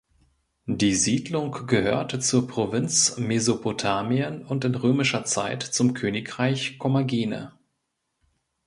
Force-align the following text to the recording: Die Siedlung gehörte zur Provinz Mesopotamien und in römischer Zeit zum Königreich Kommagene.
Die 0.65 0.95
Siedlung 0.95 1.67
gehörte 1.67 2.17
zur 2.17 2.47
Provinz 2.47 3.17
Mesopotamien 3.19 4.43
und 4.43 4.65
in 4.65 4.73
römischer 4.73 5.25
Zeit 5.25 5.61
zum 5.61 5.93
Königreich 5.93 6.79
Kommagene. 6.79 7.53